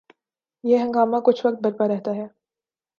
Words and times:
یہ 0.63 0.77
ہنگامہ 0.77 1.17
کچھ 1.25 1.45
وقت 1.45 1.61
برپا 1.61 1.87
رہتا 1.87 2.15
ہے۔ 2.15 2.27